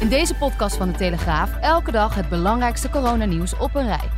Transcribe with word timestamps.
In 0.00 0.08
deze 0.08 0.34
podcast 0.34 0.76
van 0.76 0.92
de 0.92 0.98
Telegraaf 0.98 1.56
elke 1.60 1.90
dag 1.90 2.14
het 2.14 2.28
belangrijkste 2.28 2.90
coronanieuws 2.90 3.58
op 3.58 3.74
een 3.74 3.86
rij. 3.86 4.08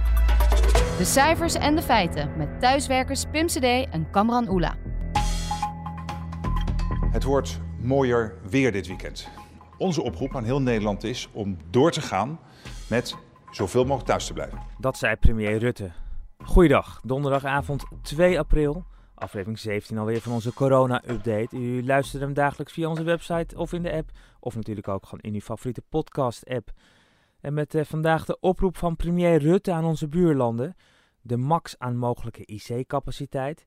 De 0.98 1.04
cijfers 1.04 1.54
en 1.54 1.76
de 1.76 1.82
feiten 1.82 2.36
met 2.36 2.60
thuiswerkers 2.60 3.24
Pim 3.30 3.46
CD 3.46 3.62
en 3.90 4.10
Kamran 4.10 4.48
Oela. 4.48 4.76
Het 7.10 7.24
wordt 7.24 7.60
mooier 7.80 8.34
weer 8.50 8.72
dit 8.72 8.86
weekend. 8.86 9.28
Onze 9.76 10.02
oproep 10.02 10.36
aan 10.36 10.44
heel 10.44 10.60
Nederland 10.60 11.04
is 11.04 11.28
om 11.32 11.56
door 11.70 11.90
te 11.90 12.00
gaan 12.00 12.38
met 12.88 13.16
zoveel 13.50 13.82
mogelijk 13.82 14.06
thuis 14.06 14.26
te 14.26 14.32
blijven. 14.32 14.58
Dat 14.78 14.98
zei 14.98 15.16
premier 15.16 15.58
Rutte. 15.58 15.90
Goeiedag, 16.44 17.00
donderdagavond 17.04 17.84
2 18.02 18.38
april. 18.38 18.84
Aflevering 19.18 19.58
17 19.58 19.98
alweer 19.98 20.20
van 20.20 20.32
onze 20.32 20.54
corona-update. 20.54 21.56
U 21.56 21.84
luistert 21.84 22.22
hem 22.22 22.32
dagelijks 22.32 22.72
via 22.72 22.88
onze 22.88 23.02
website 23.02 23.56
of 23.56 23.72
in 23.72 23.82
de 23.82 23.92
app. 23.92 24.10
Of 24.40 24.54
natuurlijk 24.54 24.88
ook 24.88 25.04
gewoon 25.04 25.20
in 25.20 25.34
uw 25.34 25.40
favoriete 25.40 25.82
podcast-app. 25.88 26.70
En 27.40 27.54
met 27.54 27.74
eh, 27.74 27.84
vandaag 27.84 28.24
de 28.24 28.40
oproep 28.40 28.76
van 28.76 28.96
premier 28.96 29.38
Rutte 29.38 29.72
aan 29.72 29.84
onze 29.84 30.08
buurlanden. 30.08 30.76
De 31.20 31.36
max 31.36 31.78
aan 31.78 31.96
mogelijke 31.96 32.46
IC-capaciteit. 32.46 33.66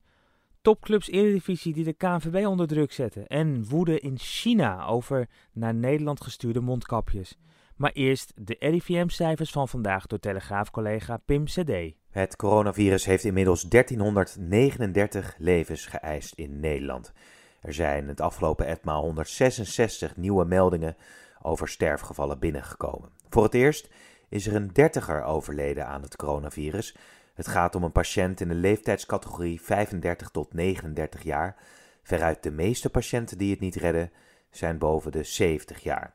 Topclubs 0.62 1.09
Eredivisie 1.09 1.73
die 1.73 1.84
de 1.84 1.94
KNVB 1.94 2.45
onder 2.45 2.68
druk 2.68 2.92
zetten. 2.92 3.28
En 3.28 3.66
woede 3.66 4.00
in 4.00 4.18
China 4.18 4.86
over 4.86 5.30
naar 5.53 5.73
Nederland 5.73 6.22
gestuurde 6.22 6.59
mondkapjes. 6.59 7.38
Maar 7.75 7.92
eerst 7.92 8.31
de 8.36 8.56
RIVM-cijfers 8.59 9.52
van 9.52 9.68
vandaag 9.68 10.08
door 10.08 10.20
Telegraaf-collega 10.20 11.18
Pim 11.18 11.45
CD. 11.45 12.00
Het 12.12 12.36
coronavirus 12.36 13.06
heeft 13.06 13.23
inmiddels 13.23 13.62
1339 13.62 15.36
levens 15.38 15.86
geëist 15.86 16.34
in 16.36 16.59
Nederland. 16.59 17.14
Er 17.62 17.73
zijn 17.73 18.08
het 18.08 18.22
afgelopen 18.22 18.66
etmaal 18.66 19.02
166 19.02 20.16
nieuwe 20.16 20.45
meldingen 20.45 20.95
over 21.42 21.68
sterfgevallen 21.68 22.40
binnengekomen. 22.40 23.09
Voor 23.30 23.44
het 23.44 23.53
eerst 23.53 23.90
is 24.30 24.48
er 24.48 24.56
een 24.56 24.73
dertiger 24.73 25.23
overleden 25.23 25.88
aan 25.88 26.02
het 26.02 26.16
coronavirus. 26.16 26.95
Het 27.34 27.48
gaat 27.48 27.76
om 27.76 27.84
een 27.84 27.92
patiënt 27.92 28.42
in 28.42 28.48
de 28.48 28.56
leeftijdscategorie 28.56 29.62
35 29.62 30.30
tot 30.30 30.53
39 30.53 31.23
jaar. 31.23 31.56
Veruit 32.03 32.44
de 32.44 32.52
meeste 32.52 32.90
patiënten 32.90 33.38
die 33.38 33.52
het 33.52 33.59
niet 33.59 33.75
redden 33.75 34.12
zijn 34.50 34.78
boven 34.78 35.12
de 35.12 35.23
70 35.23 35.84
jaar. 35.84 36.14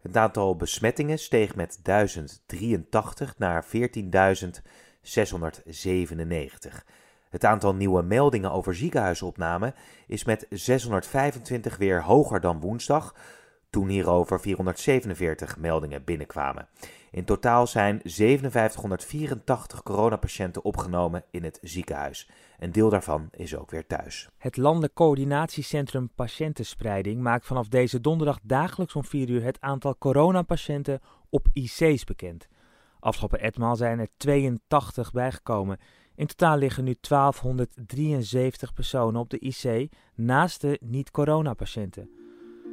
Het 0.00 0.16
aantal 0.16 0.56
besmettingen 0.56 1.18
steeg 1.18 1.54
met 1.54 1.78
1083 1.82 3.38
naar 3.38 3.64
14.697. 5.02 6.84
Het 7.30 7.44
aantal 7.44 7.74
nieuwe 7.74 8.02
meldingen 8.02 8.52
over 8.52 8.74
ziekenhuisopname 8.74 9.74
is 10.06 10.24
met 10.24 10.46
625 10.50 11.76
weer 11.76 12.02
hoger 12.02 12.40
dan 12.40 12.60
woensdag, 12.60 13.14
toen 13.70 13.88
hierover 13.88 14.40
447 14.40 15.58
meldingen 15.58 16.04
binnenkwamen. 16.04 16.68
In 17.10 17.24
totaal 17.24 17.66
zijn 17.66 18.00
5784 18.04 19.82
coronapatiënten 19.82 20.64
opgenomen 20.64 21.24
in 21.30 21.44
het 21.44 21.58
ziekenhuis. 21.62 22.28
Een 22.58 22.72
deel 22.72 22.88
daarvan 22.88 23.28
is 23.30 23.56
ook 23.56 23.70
weer 23.70 23.86
thuis. 23.86 24.28
Het 24.38 24.56
Landelijk 24.56 24.94
Coördinatiecentrum 24.94 26.10
Patiëntenspreiding 26.14 27.20
maakt 27.20 27.46
vanaf 27.46 27.68
deze 27.68 28.00
donderdag 28.00 28.38
dagelijks 28.42 28.94
om 28.94 29.04
4 29.04 29.28
uur 29.28 29.42
het 29.42 29.60
aantal 29.60 29.98
coronapatiënten 29.98 31.00
op 31.28 31.46
IC's 31.52 32.04
bekend. 32.04 32.48
Afgelopen 33.00 33.40
etmaal 33.40 33.76
zijn 33.76 33.98
er 33.98 34.08
82 34.16 35.12
bijgekomen. 35.12 35.78
In 36.14 36.26
totaal 36.26 36.56
liggen 36.56 36.84
nu 36.84 36.94
1273 37.00 38.72
personen 38.72 39.20
op 39.20 39.30
de 39.30 39.38
IC 39.38 39.88
naast 40.14 40.60
de 40.60 40.78
niet-coronapatiënten. 40.82 42.10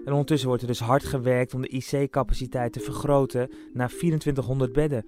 En 0.06 0.12
ondertussen 0.12 0.48
wordt 0.48 0.64
er 0.64 0.68
dus 0.68 0.80
hard 0.80 1.04
gewerkt 1.04 1.54
om 1.54 1.62
de 1.62 1.68
IC-capaciteit 1.68 2.74
te 2.74 2.80
vergroten 2.80 3.52
naar 3.74 3.90
2400 3.90 4.74
bedden. 4.74 5.06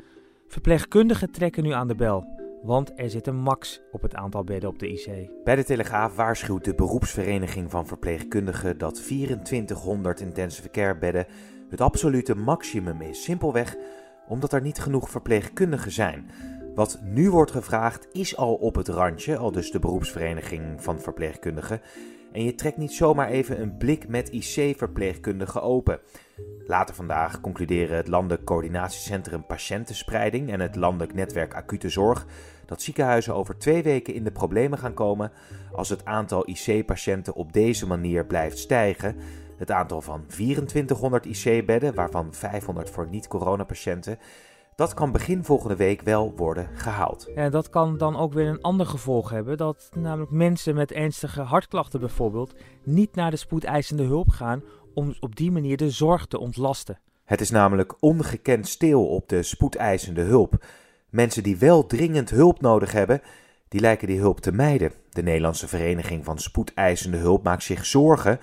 Verpleegkundigen 0.47 1.31
trekken 1.31 1.63
nu 1.63 1.71
aan 1.71 1.87
de 1.87 1.95
bel, 1.95 2.25
want 2.63 2.91
er 2.95 3.09
zit 3.09 3.27
een 3.27 3.39
max 3.39 3.81
op 3.91 4.01
het 4.01 4.15
aantal 4.15 4.43
bedden 4.43 4.69
op 4.69 4.79
de 4.79 4.87
IC. 4.87 5.29
Bij 5.43 5.55
de 5.55 5.63
Telegraaf 5.63 6.15
waarschuwt 6.15 6.63
de 6.63 6.75
beroepsvereniging 6.75 7.71
van 7.71 7.87
verpleegkundigen 7.87 8.77
dat 8.77 8.95
2400 8.95 10.19
intensive 10.19 10.69
care 10.69 10.97
bedden 10.97 11.25
het 11.69 11.81
absolute 11.81 12.35
maximum 12.35 13.01
is. 13.01 13.23
Simpelweg 13.23 13.75
omdat 14.29 14.53
er 14.53 14.61
niet 14.61 14.79
genoeg 14.79 15.09
verpleegkundigen 15.09 15.91
zijn. 15.91 16.31
Wat 16.75 16.99
nu 17.03 17.29
wordt 17.29 17.51
gevraagd 17.51 18.07
is 18.11 18.37
al 18.37 18.55
op 18.55 18.75
het 18.75 18.87
randje, 18.87 19.37
al 19.37 19.51
dus 19.51 19.71
de 19.71 19.79
beroepsvereniging 19.79 20.83
van 20.83 20.99
verpleegkundigen. 20.99 21.81
En 22.31 22.43
je 22.43 22.55
trekt 22.55 22.77
niet 22.77 22.93
zomaar 22.93 23.29
even 23.29 23.61
een 23.61 23.77
blik 23.77 24.07
met 24.07 24.29
IC-verpleegkundigen 24.29 25.61
open. 25.61 25.99
Later 26.65 26.95
vandaag 26.95 27.41
concluderen 27.41 27.97
het 27.97 28.07
Landelijk 28.07 28.45
Coördinatiecentrum 28.45 29.45
Patiëntenspreiding 29.45 30.51
en 30.51 30.59
het 30.59 30.75
Landelijk 30.75 31.13
Netwerk 31.13 31.53
Acute 31.53 31.89
Zorg 31.89 32.25
dat 32.65 32.81
ziekenhuizen 32.81 33.35
over 33.35 33.57
twee 33.57 33.83
weken 33.83 34.13
in 34.13 34.23
de 34.23 34.31
problemen 34.31 34.77
gaan 34.77 34.93
komen 34.93 35.31
als 35.71 35.89
het 35.89 36.05
aantal 36.05 36.47
IC-patiënten 36.49 37.35
op 37.35 37.53
deze 37.53 37.87
manier 37.87 38.25
blijft 38.25 38.57
stijgen. 38.57 39.15
Het 39.59 39.71
aantal 39.71 40.01
van 40.01 40.25
2400 40.27 41.25
IC-bedden, 41.25 41.95
waarvan 41.95 42.33
500 42.33 42.89
voor 42.89 43.07
niet-coronapatiënten, 43.09 44.19
dat 44.75 44.93
kan 44.93 45.11
begin 45.11 45.43
volgende 45.43 45.75
week 45.75 46.01
wel 46.01 46.33
worden 46.35 46.69
gehaald. 46.73 47.33
En 47.35 47.51
dat 47.51 47.69
kan 47.69 47.97
dan 47.97 48.17
ook 48.17 48.33
weer 48.33 48.47
een 48.47 48.61
ander 48.61 48.85
gevolg 48.85 49.29
hebben. 49.29 49.57
Dat 49.57 49.89
namelijk 49.95 50.31
mensen 50.31 50.75
met 50.75 50.91
ernstige 50.91 51.41
hartklachten 51.41 51.99
bijvoorbeeld 51.99 52.55
niet 52.83 53.15
naar 53.15 53.31
de 53.31 53.37
spoedeisende 53.37 54.03
hulp 54.03 54.29
gaan 54.29 54.63
om 54.93 55.15
op 55.19 55.35
die 55.35 55.51
manier 55.51 55.77
de 55.77 55.89
zorg 55.89 56.25
te 56.25 56.39
ontlasten. 56.39 56.99
Het 57.25 57.41
is 57.41 57.49
namelijk 57.49 57.93
ongekend 57.99 58.67
stil 58.67 59.07
op 59.07 59.29
de 59.29 59.43
spoedeisende 59.43 60.21
hulp. 60.21 60.65
Mensen 61.09 61.43
die 61.43 61.57
wel 61.57 61.85
dringend 61.85 62.29
hulp 62.29 62.61
nodig 62.61 62.91
hebben, 62.91 63.21
die 63.67 63.81
lijken 63.81 64.07
die 64.07 64.19
hulp 64.19 64.39
te 64.39 64.51
mijden. 64.51 64.91
De 65.09 65.23
Nederlandse 65.23 65.67
Vereniging 65.67 66.25
van 66.25 66.39
Spoedeisende 66.39 67.17
Hulp 67.17 67.43
maakt 67.43 67.63
zich 67.63 67.85
zorgen 67.85 68.39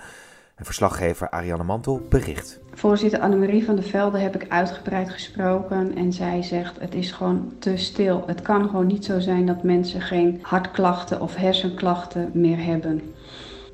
verslaggever 0.65 1.29
Ariane 1.29 1.63
Mantel 1.63 2.01
bericht. 2.09 2.59
Voorzitter 2.73 3.19
Annemarie 3.19 3.65
van 3.65 3.75
der 3.75 3.83
Velde 3.83 4.17
heb 4.17 4.35
ik 4.35 4.49
uitgebreid 4.49 5.09
gesproken 5.09 5.95
en 5.95 6.13
zij 6.13 6.43
zegt 6.43 6.79
het 6.79 6.95
is 6.95 7.11
gewoon 7.11 7.53
te 7.59 7.77
stil. 7.77 8.23
Het 8.27 8.41
kan 8.41 8.69
gewoon 8.69 8.87
niet 8.87 9.05
zo 9.05 9.19
zijn 9.19 9.45
dat 9.45 9.63
mensen 9.63 10.01
geen 10.01 10.39
hartklachten 10.41 11.21
of 11.21 11.35
hersenklachten 11.35 12.29
meer 12.33 12.63
hebben. 12.63 13.01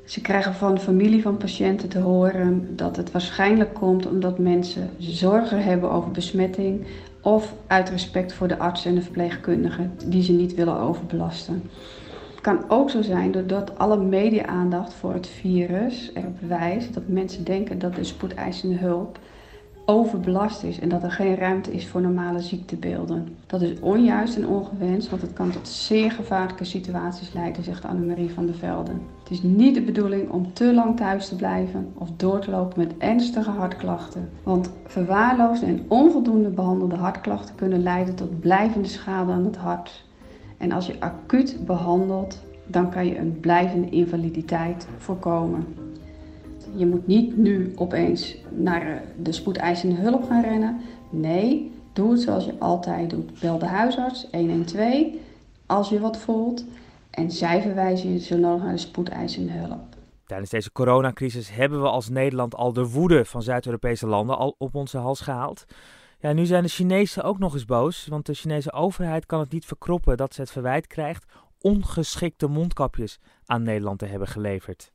Ze 0.04 0.20
krijgen 0.20 0.54
van 0.54 0.74
de 0.74 0.80
familie 0.80 1.22
van 1.22 1.36
patiënten 1.36 1.88
te 1.88 1.98
horen 1.98 2.76
dat 2.76 2.96
het 2.96 3.10
waarschijnlijk 3.10 3.74
komt 3.74 4.06
omdat 4.06 4.38
mensen 4.38 4.90
zorgen 4.98 5.64
hebben 5.64 5.90
over 5.90 6.10
besmetting 6.10 6.86
of 7.20 7.52
uit 7.66 7.90
respect 7.90 8.32
voor 8.32 8.48
de 8.48 8.58
arts 8.58 8.84
en 8.84 8.94
de 8.94 9.02
verpleegkundigen 9.02 9.92
die 10.04 10.22
ze 10.22 10.32
niet 10.32 10.54
willen 10.54 10.78
overbelasten 10.78 11.62
kan 12.44 12.64
ook 12.68 12.90
zo 12.90 13.02
zijn 13.02 13.32
doordat 13.32 13.78
alle 13.78 13.96
media-aandacht 13.96 14.94
voor 14.94 15.12
het 15.12 15.26
virus 15.26 16.10
erop 16.14 16.40
wijst 16.40 16.94
dat 16.94 17.02
mensen 17.08 17.44
denken 17.44 17.78
dat 17.78 17.94
de 17.94 18.04
spoedeisende 18.04 18.76
hulp 18.76 19.18
overbelast 19.86 20.62
is 20.62 20.80
en 20.80 20.88
dat 20.88 21.02
er 21.02 21.10
geen 21.10 21.36
ruimte 21.36 21.72
is 21.72 21.86
voor 21.86 22.00
normale 22.00 22.40
ziektebeelden. 22.40 23.36
Dat 23.46 23.62
is 23.62 23.80
onjuist 23.80 24.36
en 24.36 24.48
ongewenst, 24.48 25.10
want 25.10 25.22
het 25.22 25.32
kan 25.32 25.50
tot 25.50 25.68
zeer 25.68 26.10
gevaarlijke 26.10 26.64
situaties 26.64 27.32
leiden, 27.32 27.64
zegt 27.64 27.84
Annemarie 27.84 28.30
van 28.30 28.46
der 28.46 28.54
Velden. 28.54 29.00
Het 29.22 29.30
is 29.30 29.42
niet 29.42 29.74
de 29.74 29.82
bedoeling 29.82 30.30
om 30.30 30.52
te 30.52 30.74
lang 30.74 30.96
thuis 30.96 31.28
te 31.28 31.36
blijven 31.36 31.92
of 31.94 32.08
door 32.16 32.38
te 32.38 32.50
lopen 32.50 32.78
met 32.78 32.94
ernstige 32.98 33.50
hartklachten. 33.50 34.28
Want 34.42 34.70
verwaarloosde 34.86 35.66
en 35.66 35.84
onvoldoende 35.88 36.48
behandelde 36.48 36.96
hartklachten 36.96 37.54
kunnen 37.54 37.82
leiden 37.82 38.14
tot 38.14 38.40
blijvende 38.40 38.88
schade 38.88 39.32
aan 39.32 39.44
het 39.44 39.56
hart. 39.56 40.04
En 40.64 40.72
als 40.72 40.86
je 40.86 41.00
acuut 41.00 41.66
behandelt, 41.66 42.38
dan 42.66 42.90
kan 42.90 43.06
je 43.06 43.18
een 43.18 43.40
blijvende 43.40 43.88
invaliditeit 43.88 44.88
voorkomen. 44.98 45.76
Je 46.74 46.86
moet 46.86 47.06
niet 47.06 47.36
nu 47.36 47.72
opeens 47.76 48.36
naar 48.50 49.02
de 49.22 49.32
spoedeisende 49.32 49.94
hulp 49.94 50.24
gaan 50.28 50.42
rennen. 50.42 50.80
Nee, 51.10 51.72
doe 51.92 52.10
het 52.10 52.20
zoals 52.20 52.44
je 52.44 52.54
altijd 52.58 53.10
doet. 53.10 53.40
Bel 53.40 53.58
de 53.58 53.66
huisarts 53.66 54.26
112 54.32 55.06
als 55.66 55.88
je 55.88 56.00
wat 56.00 56.18
voelt. 56.18 56.64
En 57.10 57.30
zij 57.30 57.62
verwijzen 57.62 58.12
je 58.12 58.18
zo 58.18 58.36
nodig 58.36 58.62
naar 58.62 58.72
de 58.72 58.78
spoedeisende 58.78 59.52
hulp. 59.52 59.82
Tijdens 60.26 60.50
deze 60.50 60.72
coronacrisis 60.72 61.50
hebben 61.50 61.82
we 61.82 61.88
als 61.88 62.08
Nederland 62.08 62.54
al 62.54 62.72
de 62.72 62.88
woede 62.88 63.24
van 63.24 63.42
Zuid-Europese 63.42 64.06
landen 64.06 64.38
al 64.38 64.54
op 64.58 64.74
onze 64.74 64.98
hals 64.98 65.20
gehaald. 65.20 65.64
Ja, 66.24 66.32
nu 66.32 66.46
zijn 66.46 66.62
de 66.62 66.68
Chinezen 66.68 67.22
ook 67.22 67.38
nog 67.38 67.54
eens 67.54 67.64
boos, 67.64 68.06
want 68.06 68.26
de 68.26 68.34
Chinese 68.34 68.72
overheid 68.72 69.26
kan 69.26 69.40
het 69.40 69.52
niet 69.52 69.64
verkroppen 69.64 70.16
dat 70.16 70.34
ze 70.34 70.40
het 70.40 70.50
verwijt 70.50 70.86
krijgt 70.86 71.24
ongeschikte 71.60 72.46
mondkapjes 72.46 73.20
aan 73.44 73.62
Nederland 73.62 73.98
te 73.98 74.06
hebben 74.06 74.28
geleverd. 74.28 74.92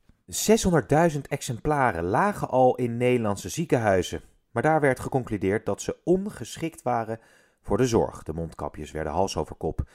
600.000 1.12 1.20
exemplaren 1.28 2.04
lagen 2.04 2.48
al 2.48 2.74
in 2.74 2.96
Nederlandse 2.96 3.48
ziekenhuizen, 3.48 4.20
maar 4.50 4.62
daar 4.62 4.80
werd 4.80 5.00
geconcludeerd 5.00 5.66
dat 5.66 5.82
ze 5.82 5.96
ongeschikt 6.04 6.82
waren 6.82 7.20
voor 7.62 7.76
de 7.76 7.86
zorg. 7.86 8.22
De 8.22 8.32
mondkapjes 8.32 8.90
werden 8.90 9.12
hals 9.12 9.36
over 9.36 9.56
kop 9.56 9.88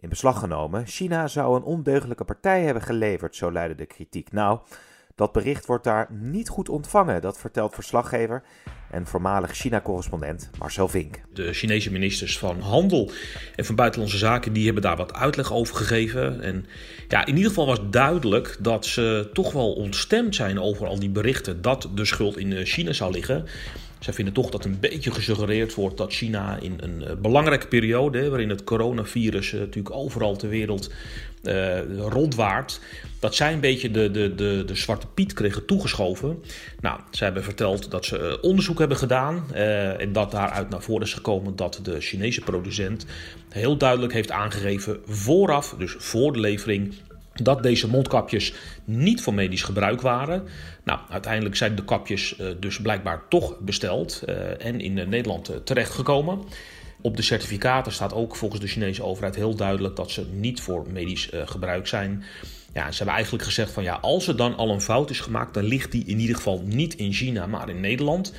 in 0.00 0.08
beslag 0.08 0.38
genomen. 0.38 0.86
China 0.86 1.26
zou 1.26 1.56
een 1.56 1.64
ondeugelijke 1.64 2.24
partij 2.24 2.62
hebben 2.62 2.82
geleverd, 2.82 3.36
zo 3.36 3.52
luidde 3.52 3.74
de 3.74 3.86
kritiek. 3.86 4.32
Nou, 4.32 4.60
dat 5.14 5.32
bericht 5.32 5.66
wordt 5.66 5.84
daar 5.84 6.08
niet 6.10 6.48
goed 6.48 6.68
ontvangen, 6.68 7.20
dat 7.20 7.38
vertelt 7.38 7.74
verslaggever 7.74 8.42
en 8.90 9.06
voormalig 9.06 9.52
China-correspondent 9.52 10.50
Marcel 10.58 10.88
Vink. 10.88 11.20
De 11.32 11.52
Chinese 11.52 11.92
ministers 11.92 12.38
van 12.38 12.60
Handel 12.60 13.10
en 13.56 13.64
van 13.64 13.74
Buitenlandse 13.74 14.18
Zaken 14.18 14.52
die 14.52 14.64
hebben 14.64 14.82
daar 14.82 14.96
wat 14.96 15.14
uitleg 15.14 15.52
over 15.52 15.76
gegeven. 15.76 16.40
En 16.40 16.66
ja, 17.08 17.26
in 17.26 17.36
ieder 17.36 17.48
geval 17.48 17.66
was 17.66 17.80
duidelijk 17.90 18.56
dat 18.60 18.86
ze 18.86 19.30
toch 19.32 19.52
wel 19.52 19.72
ontstemd 19.72 20.34
zijn 20.34 20.60
over 20.60 20.86
al 20.86 20.98
die 20.98 21.10
berichten 21.10 21.62
dat 21.62 21.88
de 21.94 22.04
schuld 22.04 22.36
in 22.36 22.52
eh, 22.52 22.64
China 22.64 22.92
zou 22.92 23.12
liggen. 23.12 23.46
Zij 23.98 24.12
vinden 24.12 24.34
toch 24.34 24.50
dat 24.50 24.64
een 24.64 24.80
beetje 24.80 25.10
gesuggereerd 25.10 25.74
wordt 25.74 25.96
dat 25.96 26.12
China 26.12 26.58
in 26.60 26.78
een 26.80 27.04
eh, 27.04 27.16
belangrijke 27.16 27.66
periode, 27.66 28.28
waarin 28.28 28.48
het 28.48 28.64
coronavirus 28.64 29.52
uh, 29.52 29.60
natuurlijk 29.60 29.94
overal 29.94 30.36
ter 30.36 30.48
wereld 30.48 30.90
uh, 31.46 32.64
dat 33.20 33.34
zij 33.34 33.52
een 33.52 33.60
beetje 33.60 33.90
de, 33.90 34.10
de, 34.10 34.34
de, 34.34 34.62
de 34.66 34.74
zwarte 34.74 35.06
piet 35.06 35.32
kregen 35.32 35.66
toegeschoven. 35.66 36.42
Nou, 36.80 37.00
zij 37.10 37.26
hebben 37.26 37.44
verteld 37.44 37.90
dat 37.90 38.04
ze 38.04 38.38
onderzoek 38.40 38.78
hebben 38.78 38.96
gedaan 38.96 39.54
en 39.98 40.12
dat 40.12 40.30
daaruit 40.30 40.70
naar 40.70 40.82
voren 40.82 41.06
is 41.06 41.14
gekomen 41.14 41.56
dat 41.56 41.80
de 41.82 42.00
Chinese 42.00 42.40
producent 42.40 43.06
heel 43.48 43.76
duidelijk 43.76 44.12
heeft 44.12 44.30
aangegeven 44.30 45.00
vooraf, 45.06 45.74
dus 45.78 45.94
voor 45.98 46.32
de 46.32 46.40
levering, 46.40 46.94
dat 47.34 47.62
deze 47.62 47.88
mondkapjes 47.88 48.54
niet 48.84 49.22
voor 49.22 49.34
medisch 49.34 49.62
gebruik 49.62 50.00
waren. 50.00 50.42
Nou, 50.84 51.00
uiteindelijk 51.10 51.56
zijn 51.56 51.74
de 51.74 51.84
kapjes 51.84 52.36
dus 52.60 52.80
blijkbaar 52.80 53.22
toch 53.28 53.58
besteld 53.60 54.22
en 54.58 54.80
in 54.80 54.94
Nederland 54.94 55.50
terechtgekomen. 55.64 56.44
Op 57.04 57.16
de 57.16 57.22
certificaten 57.22 57.92
staat 57.92 58.14
ook 58.14 58.36
volgens 58.36 58.60
de 58.60 58.66
Chinese 58.66 59.02
overheid 59.02 59.34
heel 59.34 59.54
duidelijk 59.54 59.96
dat 59.96 60.10
ze 60.10 60.26
niet 60.32 60.60
voor 60.60 60.86
medisch 60.90 61.30
gebruik 61.32 61.86
zijn. 61.86 62.24
Ja, 62.74 62.90
ze 62.90 62.96
hebben 62.96 63.14
eigenlijk 63.14 63.44
gezegd 63.44 63.72
van 63.72 63.82
ja, 63.82 63.94
als 63.94 64.28
er 64.28 64.36
dan 64.36 64.56
al 64.56 64.70
een 64.70 64.80
fout 64.80 65.10
is 65.10 65.20
gemaakt, 65.20 65.54
dan 65.54 65.64
ligt 65.64 65.92
die 65.92 66.04
in 66.04 66.18
ieder 66.18 66.36
geval 66.36 66.62
niet 66.64 66.94
in 66.94 67.12
China, 67.12 67.46
maar 67.46 67.68
in 67.68 67.80
Nederland. 67.80 68.32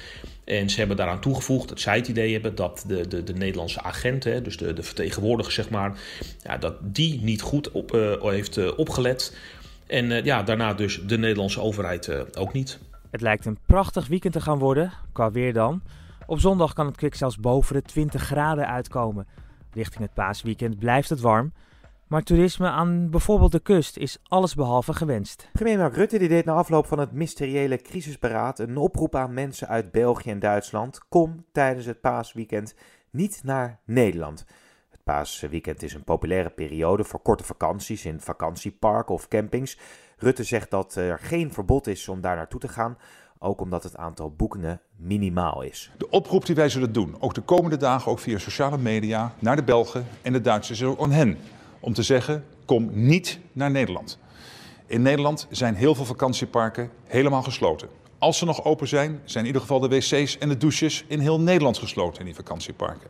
En 0.44 0.70
ze 0.70 0.78
hebben 0.78 0.98
daaraan 0.98 1.20
toegevoegd 1.20 1.70
dat 1.70 1.80
zij 1.80 1.98
het 1.98 2.08
idee 2.08 2.34
hebben 2.34 2.56
dat 2.56 2.84
de, 2.88 3.08
de, 3.08 3.24
de 3.24 3.34
Nederlandse 3.34 3.82
agenten, 3.82 4.44
dus 4.44 4.58
de, 4.58 4.74
de 4.74 4.84
vertegenwoordiger 4.84 5.54
zeg 5.54 5.70
maar, 5.70 6.00
ja, 6.44 6.58
dat 6.58 6.76
die 6.82 7.22
niet 7.22 7.42
goed 7.42 7.72
op, 7.72 7.94
uh, 7.94 8.22
heeft 8.22 8.58
uh, 8.58 8.78
opgelet. 8.78 9.38
En 9.88 10.06
uh, 10.06 10.24
ja, 10.24 10.44
daarna 10.44 10.74
dus 10.74 11.02
de 11.08 11.18
Nederlandse 11.18 11.62
overheid 11.62 12.36
ook 12.38 12.54
niet. 12.54 12.80
Het 13.10 13.22
lijkt 13.22 13.46
een 13.46 13.58
prachtig 13.66 14.08
weekend 14.08 14.34
te 14.34 14.42
gaan 14.42 14.60
worden, 14.60 14.94
qua 15.12 15.32
weer 15.32 15.54
dan. 15.54 15.82
Op 16.28 16.40
zondag 16.40 16.74
kan 16.74 16.86
het 16.86 16.98
kwik 16.98 17.16
zelfs 17.16 17.40
boven 17.40 17.76
de 17.76 17.82
20 17.82 18.22
graden 18.22 18.68
uitkomen. 18.68 19.28
Richting 19.72 20.04
het 20.04 20.14
paasweekend 20.14 20.80
blijft 20.80 21.10
het 21.10 21.22
warm. 21.22 21.54
Maar 22.08 22.24
toerisme 22.24 22.68
aan 22.68 23.10
bijvoorbeeld 23.10 23.52
de 23.52 23.60
kust 23.60 23.98
is 23.98 24.20
allesbehalve 24.24 24.94
gewenst. 24.94 25.50
Premier 25.52 25.78
Mark 25.78 25.96
Rutte 25.96 26.18
die 26.18 26.28
deed 26.28 26.46
na 26.46 26.54
afloop 26.54 26.86
van 26.86 27.00
het 27.00 27.12
mysteriële 27.12 27.78
crisisberaad 27.78 28.60
een 28.60 28.78
oproep 28.78 29.16
aan 29.16 29.34
mensen 29.34 29.68
uit 29.68 29.92
België 29.92 30.30
en 30.30 30.40
Duitsland. 30.40 31.08
Kom 31.10 31.46
tijdens 31.52 31.86
het 31.86 32.02
paasweekend 32.02 32.76
niet 33.12 33.42
naar 33.44 33.80
Nederland. 33.86 34.46
Het 34.90 35.04
paasweekend 35.04 35.84
is 35.84 35.94
een 35.94 36.04
populaire 36.04 36.50
periode 36.50 37.04
voor 37.04 37.22
korte 37.22 37.44
vakanties 37.44 38.06
in 38.06 38.20
vakantieparken 38.20 39.14
of 39.14 39.28
campings. 39.28 39.80
Rutte 40.18 40.44
zegt 40.44 40.72
dat 40.72 40.96
er 40.96 41.20
geen 41.20 41.54
verbod 41.54 41.88
is 41.88 42.08
om 42.08 42.22
daar 42.22 42.36
naartoe 42.36 42.60
te 42.60 42.68
gaan, 42.68 42.98
ook 43.46 43.62
omdat 43.62 43.84
het 43.84 43.98
aantal 43.98 44.32
boekingen 44.32 44.82
minimaal 44.96 45.62
is. 45.62 45.92
De 45.98 46.10
oproep 46.10 46.46
die 46.46 46.56
wij 46.56 46.70
zullen 46.70 46.94
doen, 46.94 47.16
ook 47.20 47.34
de 47.34 47.42
komende 47.42 47.78
dagen, 47.78 48.12
ook 48.12 48.20
via 48.20 48.38
sociale 48.38 48.78
media, 48.78 49.34
naar 49.40 49.56
de 49.56 49.64
Belgen 49.64 50.06
en 50.22 50.34
de 50.34 50.42
Duitsers, 50.42 50.82
is 50.82 50.88
ook 50.88 51.00
aan 51.00 51.12
hen 51.12 51.38
om 51.80 51.94
te 51.94 52.04
zeggen: 52.04 52.46
kom 52.66 52.90
niet 52.94 53.40
naar 53.52 53.72
Nederland. 53.72 54.20
In 54.88 55.02
Nederland 55.02 55.48
zijn 55.50 55.76
heel 55.76 55.96
veel 55.96 56.06
vakantieparken 56.06 56.90
helemaal 57.06 57.44
gesloten. 57.44 57.88
Als 58.18 58.38
ze 58.38 58.46
nog 58.46 58.64
open 58.64 58.88
zijn, 58.88 59.22
zijn 59.24 59.44
in 59.44 59.46
ieder 59.46 59.62
geval 59.62 59.80
de 59.80 59.88
wc's 59.88 60.38
en 60.38 60.50
de 60.50 60.58
douches 60.58 61.06
in 61.08 61.20
heel 61.20 61.40
Nederland 61.40 61.78
gesloten 61.78 62.20
in 62.20 62.26
die 62.26 62.36
vakantieparken. 62.36 63.10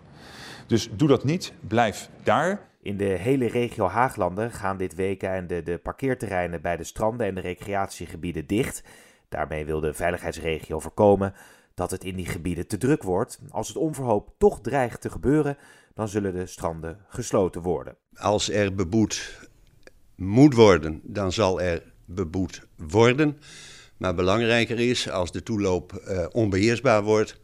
Dus 0.67 0.89
doe 0.91 1.07
dat 1.07 1.23
niet, 1.23 1.53
blijf 1.67 2.09
daar. 2.23 2.69
In 2.81 2.97
de 2.97 3.03
hele 3.03 3.47
regio 3.47 3.87
Haaglanden 3.87 4.51
gaan 4.51 4.77
dit 4.77 4.95
weekend 4.95 5.49
de, 5.49 5.63
de 5.63 5.77
parkeerterreinen 5.77 6.61
bij 6.61 6.77
de 6.77 6.83
stranden 6.83 7.27
en 7.27 7.35
de 7.35 7.41
recreatiegebieden 7.41 8.47
dicht. 8.47 8.83
Daarmee 9.35 9.65
wil 9.65 9.79
de 9.79 9.93
veiligheidsregio 9.93 10.79
voorkomen 10.79 11.33
dat 11.73 11.91
het 11.91 12.03
in 12.03 12.15
die 12.15 12.25
gebieden 12.25 12.67
te 12.67 12.77
druk 12.77 13.03
wordt. 13.03 13.39
Als 13.49 13.67
het 13.67 13.77
onverhoopt 13.77 14.31
toch 14.37 14.61
dreigt 14.61 15.01
te 15.01 15.09
gebeuren, 15.09 15.57
dan 15.93 16.07
zullen 16.07 16.33
de 16.33 16.45
stranden 16.45 17.05
gesloten 17.07 17.61
worden. 17.61 17.97
Als 18.13 18.49
er 18.49 18.75
beboet 18.75 19.47
moet 20.15 20.53
worden, 20.53 21.01
dan 21.03 21.31
zal 21.31 21.61
er 21.61 21.93
beboet 22.05 22.67
worden. 22.75 23.37
Maar 23.97 24.15
belangrijker 24.15 24.79
is, 24.79 25.09
als 25.09 25.31
de 25.31 25.43
toeloop 25.43 25.91
uh, 25.93 26.25
onbeheersbaar 26.31 27.03
wordt, 27.03 27.39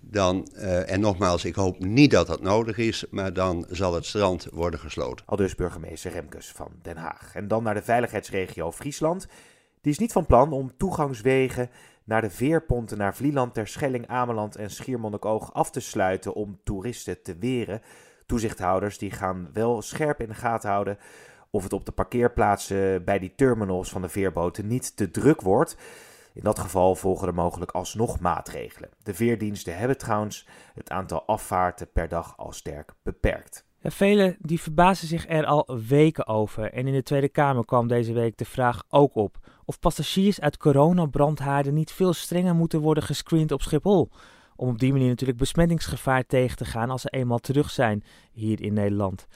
dan, 0.00 0.48
uh, 0.54 0.90
en 0.90 1.00
nogmaals, 1.00 1.44
ik 1.44 1.54
hoop 1.54 1.78
niet 1.78 2.10
dat 2.10 2.26
dat 2.26 2.42
nodig 2.42 2.78
is, 2.78 3.04
maar 3.10 3.32
dan 3.32 3.66
zal 3.70 3.94
het 3.94 4.06
strand 4.06 4.46
worden 4.52 4.80
gesloten. 4.80 5.26
Al 5.26 5.36
dus 5.36 5.54
burgemeester 5.54 6.10
Remkes 6.12 6.48
van 6.48 6.72
Den 6.82 6.96
Haag. 6.96 7.34
En 7.34 7.48
dan 7.48 7.62
naar 7.62 7.74
de 7.74 7.82
veiligheidsregio 7.82 8.72
Friesland. 8.72 9.26
Die 9.80 9.92
is 9.92 9.98
niet 9.98 10.12
van 10.12 10.26
plan 10.26 10.52
om 10.52 10.76
toegangswegen 10.76 11.70
naar 12.04 12.20
de 12.20 12.30
veerponten 12.30 12.98
naar 12.98 13.14
Vlieland, 13.14 13.54
Terschelling, 13.54 14.06
Ameland 14.06 14.56
en 14.56 14.70
Schiermonnikoog 14.70 15.52
af 15.52 15.70
te 15.70 15.80
sluiten 15.80 16.34
om 16.34 16.60
toeristen 16.64 17.22
te 17.22 17.36
weren. 17.38 17.82
Toezichthouders 18.26 18.98
die 18.98 19.10
gaan 19.10 19.48
wel 19.52 19.82
scherp 19.82 20.20
in 20.20 20.28
de 20.28 20.34
gaten 20.34 20.70
houden 20.70 20.98
of 21.50 21.62
het 21.62 21.72
op 21.72 21.86
de 21.86 21.92
parkeerplaatsen 21.92 23.04
bij 23.04 23.18
die 23.18 23.34
terminals 23.34 23.90
van 23.90 24.02
de 24.02 24.08
veerboten 24.08 24.66
niet 24.66 24.96
te 24.96 25.10
druk 25.10 25.40
wordt. 25.40 25.76
In 26.34 26.44
dat 26.44 26.58
geval 26.58 26.94
volgen 26.94 27.28
er 27.28 27.34
mogelijk 27.34 27.70
alsnog 27.70 28.20
maatregelen. 28.20 28.90
De 29.02 29.14
veerdiensten 29.14 29.78
hebben 29.78 29.98
trouwens 29.98 30.46
het 30.74 30.90
aantal 30.90 31.22
afvaarten 31.26 31.92
per 31.92 32.08
dag 32.08 32.36
al 32.36 32.52
sterk 32.52 32.92
beperkt. 33.02 33.66
Velen 33.82 34.36
die 34.40 34.60
verbazen 34.60 35.08
zich 35.08 35.28
er 35.28 35.44
al 35.44 35.78
weken 35.88 36.26
over. 36.26 36.72
En 36.72 36.86
in 36.86 36.92
de 36.92 37.02
Tweede 37.02 37.28
Kamer 37.28 37.64
kwam 37.64 37.88
deze 37.88 38.12
week 38.12 38.36
de 38.36 38.44
vraag 38.44 38.84
ook 38.88 39.14
op 39.14 39.38
of 39.68 39.78
passagiers 39.78 40.40
uit 40.40 40.56
coronabrandhaarden 40.56 41.74
niet 41.74 41.92
veel 41.92 42.12
strenger 42.12 42.54
moeten 42.54 42.80
worden 42.80 43.02
gescreend 43.02 43.52
op 43.52 43.62
Schiphol. 43.62 44.10
Om 44.56 44.68
op 44.68 44.78
die 44.78 44.92
manier 44.92 45.08
natuurlijk 45.08 45.38
besmettingsgevaar 45.38 46.26
tegen 46.26 46.56
te 46.56 46.64
gaan 46.64 46.90
als 46.90 47.02
ze 47.02 47.08
eenmaal 47.08 47.38
terug 47.38 47.70
zijn 47.70 48.04
hier 48.32 48.62
in 48.62 48.72
Nederland. 48.72 49.26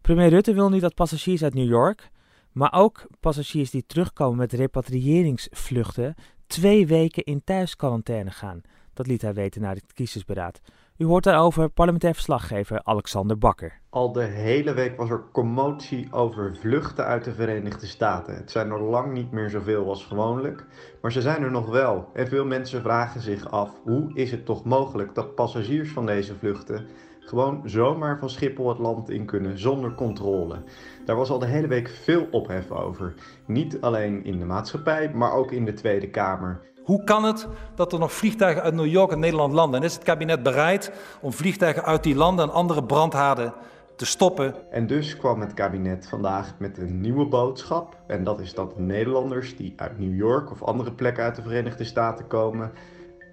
Premier 0.00 0.28
Rutte 0.28 0.54
wil 0.54 0.68
nu 0.68 0.78
dat 0.78 0.94
passagiers 0.94 1.42
uit 1.42 1.54
New 1.54 1.68
York, 1.68 2.10
maar 2.52 2.72
ook 2.72 3.06
passagiers 3.20 3.70
die 3.70 3.86
terugkomen 3.86 4.38
met 4.38 4.52
repatriëringsvluchten, 4.52 6.14
twee 6.46 6.86
weken 6.86 7.24
in 7.24 7.44
thuisquarantaine 7.44 8.30
gaan. 8.30 8.60
Dat 8.94 9.06
liet 9.06 9.22
hij 9.22 9.34
weten 9.34 9.60
na 9.60 9.72
het 9.72 9.92
kiesjesberaad. 9.92 10.60
U 10.98 11.04
hoort 11.04 11.24
daarover 11.24 11.68
parlementair 11.68 12.14
verslaggever 12.14 12.80
Alexander 12.82 13.38
Bakker. 13.38 13.80
Al 13.90 14.12
de 14.12 14.22
hele 14.22 14.74
week 14.74 14.96
was 14.96 15.10
er 15.10 15.24
commotie 15.32 16.12
over 16.12 16.56
vluchten 16.56 17.04
uit 17.04 17.24
de 17.24 17.34
Verenigde 17.34 17.86
Staten. 17.86 18.34
Het 18.34 18.50
zijn 18.50 18.70
er 18.70 18.82
lang 18.82 19.12
niet 19.12 19.30
meer 19.30 19.50
zoveel 19.50 19.88
als 19.88 20.04
gewoonlijk, 20.04 20.66
maar 21.02 21.12
ze 21.12 21.20
zijn 21.20 21.42
er 21.42 21.50
nog 21.50 21.66
wel. 21.66 22.08
En 22.12 22.28
veel 22.28 22.44
mensen 22.44 22.82
vragen 22.82 23.20
zich 23.20 23.50
af: 23.50 23.70
hoe 23.82 24.10
is 24.14 24.30
het 24.30 24.44
toch 24.44 24.64
mogelijk 24.64 25.14
dat 25.14 25.34
passagiers 25.34 25.92
van 25.92 26.06
deze 26.06 26.34
vluchten 26.34 26.86
gewoon 27.20 27.60
zomaar 27.64 28.18
van 28.18 28.30
Schiphol 28.30 28.68
het 28.68 28.78
land 28.78 29.10
in 29.10 29.26
kunnen 29.26 29.58
zonder 29.58 29.94
controle? 29.94 30.62
Daar 31.04 31.16
was 31.16 31.30
al 31.30 31.38
de 31.38 31.46
hele 31.46 31.68
week 31.68 31.88
veel 31.88 32.26
ophef 32.30 32.70
over. 32.70 33.14
Niet 33.46 33.80
alleen 33.80 34.24
in 34.24 34.38
de 34.38 34.44
maatschappij, 34.44 35.12
maar 35.14 35.32
ook 35.32 35.52
in 35.52 35.64
de 35.64 35.72
Tweede 35.72 36.10
Kamer. 36.10 36.74
Hoe 36.86 37.04
kan 37.04 37.24
het 37.24 37.48
dat 37.74 37.92
er 37.92 37.98
nog 37.98 38.12
vliegtuigen 38.12 38.62
uit 38.62 38.74
New 38.74 38.86
York 38.86 39.12
en 39.12 39.18
Nederland 39.18 39.52
landen? 39.52 39.80
En 39.80 39.86
is 39.86 39.94
het 39.94 40.02
kabinet 40.02 40.42
bereid 40.42 40.92
om 41.20 41.32
vliegtuigen 41.32 41.84
uit 41.84 42.02
die 42.02 42.14
landen 42.14 42.44
en 42.44 42.54
andere 42.54 42.84
brandhaarden 42.84 43.52
te 43.96 44.06
stoppen? 44.06 44.54
En 44.70 44.86
dus 44.86 45.16
kwam 45.16 45.40
het 45.40 45.54
kabinet 45.54 46.08
vandaag 46.08 46.54
met 46.58 46.78
een 46.78 47.00
nieuwe 47.00 47.26
boodschap. 47.26 47.96
En 48.06 48.24
dat 48.24 48.40
is 48.40 48.54
dat 48.54 48.78
Nederlanders 48.78 49.56
die 49.56 49.72
uit 49.76 49.98
New 49.98 50.16
York 50.16 50.50
of 50.50 50.62
andere 50.62 50.92
plekken 50.92 51.24
uit 51.24 51.34
de 51.34 51.42
Verenigde 51.42 51.84
Staten 51.84 52.26
komen, 52.26 52.72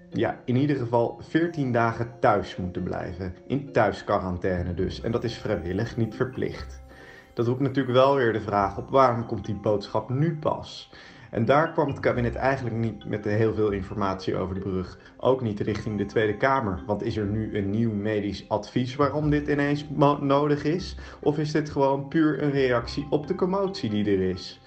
ja, 0.08 0.40
in 0.44 0.56
ieder 0.56 0.76
geval 0.76 1.18
14 1.20 1.72
dagen 1.72 2.10
thuis 2.20 2.56
moeten 2.56 2.82
blijven. 2.82 3.34
In 3.46 3.72
thuisquarantaine 3.72 4.74
dus. 4.74 5.00
En 5.00 5.12
dat 5.12 5.24
is 5.24 5.38
vrijwillig, 5.38 5.96
niet 5.96 6.14
verplicht. 6.14 6.82
Dat 7.34 7.46
roept 7.46 7.60
natuurlijk 7.60 7.96
wel 7.96 8.14
weer 8.14 8.32
de 8.32 8.40
vraag 8.40 8.78
op 8.78 8.90
waarom 8.90 9.26
komt 9.26 9.44
die 9.46 9.60
boodschap 9.60 10.08
nu 10.08 10.38
pas? 10.38 10.90
En 11.34 11.44
daar 11.44 11.72
kwam 11.72 11.88
het 11.88 12.00
kabinet 12.00 12.34
eigenlijk 12.34 12.76
niet 12.76 13.04
met 13.04 13.24
heel 13.24 13.54
veel 13.54 13.70
informatie 13.70 14.36
over 14.36 14.54
de 14.54 14.60
brug. 14.60 14.98
Ook 15.16 15.40
niet 15.40 15.60
richting 15.60 15.98
de 15.98 16.06
Tweede 16.06 16.36
Kamer. 16.36 16.82
Want 16.86 17.02
is 17.02 17.16
er 17.16 17.26
nu 17.26 17.56
een 17.56 17.70
nieuw 17.70 17.92
medisch 17.92 18.48
advies 18.48 18.96
waarom 18.96 19.30
dit 19.30 19.48
ineens 19.48 19.86
nodig 20.20 20.64
is? 20.64 20.96
Of 21.20 21.38
is 21.38 21.52
dit 21.52 21.70
gewoon 21.70 22.08
puur 22.08 22.42
een 22.42 22.50
reactie 22.50 23.06
op 23.10 23.26
de 23.26 23.34
commotie 23.34 23.90
die 23.90 24.04
er 24.04 24.30
is? 24.30 24.60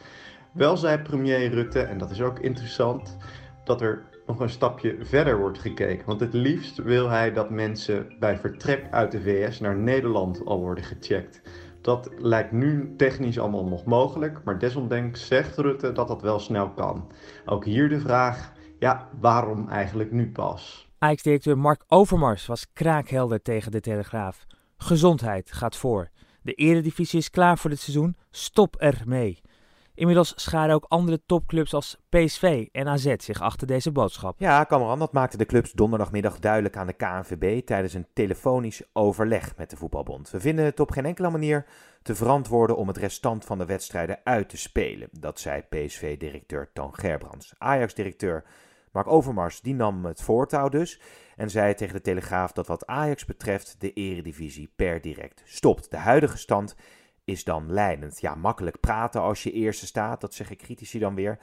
Wel 0.51 0.77
zei 0.77 1.01
premier 1.01 1.49
Rutte, 1.49 1.79
en 1.79 1.97
dat 1.97 2.11
is 2.11 2.21
ook 2.21 2.39
interessant, 2.39 3.17
dat 3.63 3.81
er 3.81 4.03
nog 4.25 4.39
een 4.39 4.49
stapje 4.49 4.95
verder 4.99 5.39
wordt 5.39 5.59
gekeken. 5.59 6.05
Want 6.05 6.19
het 6.19 6.33
liefst 6.33 6.77
wil 6.77 7.09
hij 7.09 7.33
dat 7.33 7.49
mensen 7.49 8.15
bij 8.19 8.37
vertrek 8.37 8.87
uit 8.91 9.11
de 9.11 9.21
VS 9.21 9.59
naar 9.59 9.77
Nederland 9.77 10.45
al 10.45 10.59
worden 10.59 10.83
gecheckt. 10.83 11.41
Dat 11.87 12.09
lijkt 12.17 12.51
nu 12.51 12.93
technisch 12.97 13.39
allemaal 13.39 13.65
nog 13.65 13.85
mogelijk, 13.85 14.43
maar 14.43 14.59
desondanks 14.59 15.27
zegt 15.27 15.57
Rutte 15.57 15.91
dat 15.91 16.07
dat 16.07 16.21
wel 16.21 16.39
snel 16.39 16.69
kan. 16.69 17.11
Ook 17.45 17.65
hier 17.65 17.89
de 17.89 17.99
vraag, 17.99 18.53
ja, 18.79 19.09
waarom 19.19 19.69
eigenlijk 19.69 20.11
nu 20.11 20.31
pas? 20.31 20.89
Ajax-directeur 20.97 21.57
Mark 21.57 21.83
Overmars 21.87 22.45
was 22.45 22.71
kraakhelder 22.73 23.41
tegen 23.41 23.71
de 23.71 23.79
Telegraaf. 23.79 24.45
Gezondheid 24.77 25.51
gaat 25.51 25.75
voor. 25.75 26.09
De 26.41 26.53
eredivisie 26.53 27.19
is 27.19 27.29
klaar 27.29 27.57
voor 27.57 27.69
dit 27.69 27.79
seizoen, 27.79 28.17
stop 28.31 28.75
ermee. 28.75 29.41
Inmiddels 29.97 30.33
scharen 30.35 30.75
ook 30.75 30.85
andere 30.87 31.21
topclubs 31.25 31.73
als 31.73 31.97
PSV 32.09 32.67
en 32.71 32.87
AZ 32.87 33.13
zich 33.17 33.41
achter 33.41 33.67
deze 33.67 33.91
boodschap. 33.91 34.35
Ja, 34.39 34.65
Cameron, 34.65 34.99
dat 34.99 35.13
maakte 35.13 35.37
de 35.37 35.45
clubs 35.45 35.71
donderdagmiddag 35.71 36.39
duidelijk 36.39 36.77
aan 36.77 36.87
de 36.87 36.93
KNVB 36.93 37.65
tijdens 37.65 37.93
een 37.93 38.07
telefonisch 38.13 38.81
overleg 38.93 39.57
met 39.57 39.69
de 39.69 39.75
voetbalbond. 39.75 40.29
We 40.29 40.39
vinden 40.39 40.65
het 40.65 40.79
op 40.79 40.91
geen 40.91 41.05
enkele 41.05 41.29
manier 41.29 41.65
te 42.01 42.15
verantwoorden 42.15 42.77
om 42.77 42.87
het 42.87 42.97
restant 42.97 43.45
van 43.45 43.57
de 43.57 43.65
wedstrijden 43.65 44.19
uit 44.23 44.49
te 44.49 44.57
spelen. 44.57 45.09
Dat 45.11 45.39
zei 45.39 45.61
PSV-directeur 45.61 46.69
Toon 46.73 46.95
Gerbrands. 46.95 47.53
Ajax-directeur 47.57 48.43
Mark 48.91 49.07
Overmars 49.07 49.61
die 49.61 49.75
nam 49.75 50.05
het 50.05 50.21
voortouw 50.21 50.69
dus 50.69 51.01
en 51.35 51.49
zei 51.49 51.73
tegen 51.73 51.95
de 51.95 52.01
Telegraaf 52.01 52.51
dat 52.51 52.67
wat 52.67 52.85
Ajax 52.85 53.25
betreft 53.25 53.75
de 53.79 53.93
eredivisie 53.93 54.71
per 54.75 55.01
direct 55.01 55.41
stopt. 55.45 55.91
De 55.91 55.97
huidige 55.97 56.37
stand 56.37 56.75
is 57.27 57.43
dan 57.43 57.73
leidend. 57.73 58.19
Ja, 58.19 58.35
makkelijk 58.35 58.79
praten 58.79 59.21
als 59.21 59.43
je 59.43 59.51
eerste 59.51 59.85
staat, 59.85 60.21
dat 60.21 60.33
zeggen 60.33 60.57
critici 60.57 60.99
dan 60.99 61.15
weer. 61.15 61.39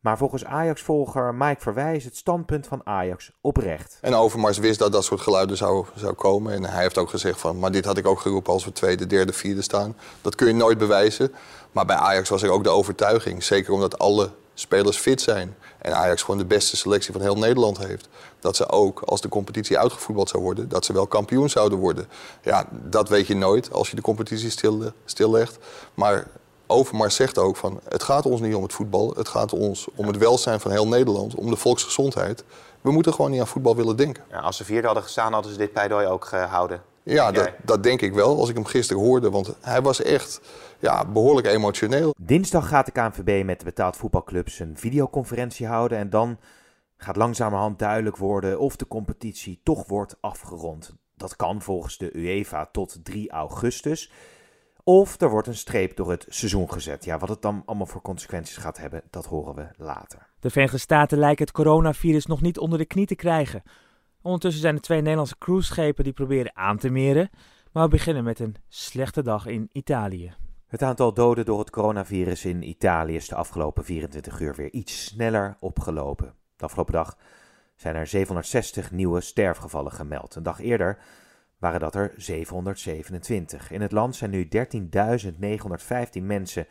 Maar 0.00 0.18
volgens 0.18 0.44
Ajax-volger 0.44 1.34
Mike 1.34 1.60
Verwij 1.60 1.96
is 1.96 2.04
het 2.04 2.16
standpunt 2.16 2.66
van 2.66 2.80
Ajax 2.84 3.30
oprecht. 3.40 3.98
En 4.00 4.14
Overmars 4.14 4.58
wist 4.58 4.78
dat 4.78 4.92
dat 4.92 5.04
soort 5.04 5.20
geluiden 5.20 5.56
zou, 5.56 5.86
zou 5.94 6.12
komen. 6.12 6.52
En 6.52 6.64
hij 6.64 6.82
heeft 6.82 6.98
ook 6.98 7.10
gezegd 7.10 7.40
van, 7.40 7.58
maar 7.58 7.72
dit 7.72 7.84
had 7.84 7.98
ik 7.98 8.06
ook 8.06 8.20
geroepen 8.20 8.52
als 8.52 8.64
we 8.64 8.72
tweede, 8.72 9.06
derde, 9.06 9.32
vierde 9.32 9.62
staan. 9.62 9.96
Dat 10.20 10.34
kun 10.34 10.46
je 10.46 10.54
nooit 10.54 10.78
bewijzen. 10.78 11.32
Maar 11.72 11.86
bij 11.86 11.96
Ajax 11.96 12.28
was 12.28 12.42
er 12.42 12.50
ook 12.50 12.64
de 12.64 12.70
overtuiging, 12.70 13.42
zeker 13.42 13.72
omdat 13.72 13.98
alle 13.98 14.30
spelers 14.54 14.96
fit 14.96 15.20
zijn. 15.20 15.54
En 15.82 15.96
Ajax 15.96 16.22
gewoon 16.22 16.38
de 16.38 16.44
beste 16.44 16.76
selectie 16.76 17.12
van 17.12 17.20
heel 17.20 17.36
Nederland 17.36 17.78
heeft. 17.78 18.08
Dat 18.40 18.56
ze 18.56 18.68
ook, 18.68 19.00
als 19.00 19.20
de 19.20 19.28
competitie 19.28 19.78
uitgevoetbald 19.78 20.28
zou 20.28 20.42
worden, 20.42 20.68
dat 20.68 20.84
ze 20.84 20.92
wel 20.92 21.06
kampioen 21.06 21.50
zouden 21.50 21.78
worden. 21.78 22.06
Ja, 22.42 22.66
dat 22.70 23.08
weet 23.08 23.26
je 23.26 23.34
nooit 23.34 23.72
als 23.72 23.90
je 23.90 23.96
de 23.96 24.02
competitie 24.02 24.50
stil, 24.50 24.92
stillegt. 25.04 25.58
Maar 25.94 26.26
Overmars 26.66 27.14
zegt 27.14 27.38
ook 27.38 27.56
van, 27.56 27.80
het 27.88 28.02
gaat 28.02 28.26
ons 28.26 28.40
niet 28.40 28.54
om 28.54 28.62
het 28.62 28.72
voetbal. 28.72 29.12
Het 29.16 29.28
gaat 29.28 29.52
ons 29.52 29.88
om 29.94 30.06
het 30.06 30.16
welzijn 30.16 30.60
van 30.60 30.70
heel 30.70 30.88
Nederland, 30.88 31.34
om 31.34 31.50
de 31.50 31.56
volksgezondheid. 31.56 32.44
We 32.80 32.90
moeten 32.90 33.14
gewoon 33.14 33.30
niet 33.30 33.40
aan 33.40 33.46
voetbal 33.46 33.76
willen 33.76 33.96
denken. 33.96 34.24
Ja, 34.30 34.38
als 34.38 34.56
ze 34.56 34.64
vierde 34.64 34.86
hadden 34.86 35.04
gestaan, 35.04 35.32
hadden 35.32 35.52
ze 35.52 35.58
dit 35.58 35.72
pleidooi 35.72 36.06
ook 36.06 36.24
gehouden. 36.24 36.82
Ja, 37.02 37.32
dat, 37.32 37.50
dat, 37.62 37.82
denk 37.82 38.00
ik 38.00 38.14
wel, 38.14 38.38
als 38.38 38.48
ik 38.48 38.54
hem 38.54 38.64
gisteren 38.64 39.02
hoorde. 39.02 39.30
Want 39.30 39.54
hij 39.60 39.82
was 39.82 40.02
echt 40.02 40.40
ja, 40.82 41.04
behoorlijk 41.04 41.46
emotioneel. 41.46 42.14
Dinsdag 42.20 42.68
gaat 42.68 42.86
de 42.86 42.92
KNVB 42.92 43.44
met 43.44 43.58
de 43.58 43.64
betaald 43.64 43.96
voetbalclubs 43.96 44.58
een 44.58 44.76
videoconferentie 44.76 45.66
houden. 45.66 45.98
En 45.98 46.10
dan 46.10 46.38
gaat 46.96 47.16
langzamerhand 47.16 47.78
duidelijk 47.78 48.16
worden 48.16 48.58
of 48.58 48.76
de 48.76 48.86
competitie 48.88 49.60
toch 49.62 49.86
wordt 49.86 50.16
afgerond. 50.20 50.96
Dat 51.16 51.36
kan 51.36 51.62
volgens 51.62 51.98
de 51.98 52.16
UEFA 52.16 52.68
tot 52.72 52.98
3 53.02 53.30
augustus. 53.30 54.12
Of 54.84 55.20
er 55.20 55.30
wordt 55.30 55.48
een 55.48 55.54
streep 55.54 55.96
door 55.96 56.10
het 56.10 56.26
seizoen 56.28 56.72
gezet. 56.72 57.04
Ja, 57.04 57.18
wat 57.18 57.28
het 57.28 57.42
dan 57.42 57.62
allemaal 57.66 57.86
voor 57.86 58.02
consequenties 58.02 58.56
gaat 58.56 58.78
hebben, 58.78 59.02
dat 59.10 59.26
horen 59.26 59.54
we 59.54 59.68
later. 59.76 60.26
De 60.40 60.50
Verenigde 60.50 60.78
Staten 60.78 61.18
lijken 61.18 61.44
het 61.44 61.54
coronavirus 61.54 62.26
nog 62.26 62.40
niet 62.40 62.58
onder 62.58 62.78
de 62.78 62.86
knie 62.86 63.06
te 63.06 63.14
krijgen. 63.14 63.62
Ondertussen 64.22 64.60
zijn 64.60 64.74
er 64.74 64.80
twee 64.80 65.00
Nederlandse 65.00 65.38
cruiseschepen 65.38 66.04
die 66.04 66.12
proberen 66.12 66.56
aan 66.56 66.78
te 66.78 66.90
meren. 66.90 67.30
Maar 67.72 67.84
we 67.84 67.90
beginnen 67.90 68.24
met 68.24 68.38
een 68.38 68.56
slechte 68.68 69.22
dag 69.22 69.46
in 69.46 69.68
Italië. 69.72 70.34
Het 70.72 70.82
aantal 70.82 71.14
doden 71.14 71.44
door 71.44 71.58
het 71.58 71.70
coronavirus 71.70 72.44
in 72.44 72.68
Italië 72.68 73.14
is 73.14 73.28
de 73.28 73.34
afgelopen 73.34 73.84
24 73.84 74.40
uur 74.40 74.54
weer 74.54 74.70
iets 74.70 75.04
sneller 75.04 75.56
opgelopen. 75.60 76.34
De 76.56 76.64
afgelopen 76.64 76.92
dag 76.92 77.16
zijn 77.76 77.94
er 77.94 78.06
760 78.06 78.90
nieuwe 78.90 79.20
sterfgevallen 79.20 79.92
gemeld. 79.92 80.34
Een 80.34 80.42
dag 80.42 80.60
eerder 80.60 80.98
waren 81.58 81.80
dat 81.80 81.94
er 81.94 82.12
727. 82.16 83.70
In 83.70 83.80
het 83.80 83.92
land 83.92 84.16
zijn 84.16 84.30
nu 84.30 84.48
13.915 86.16 86.22
mensen 86.22 86.66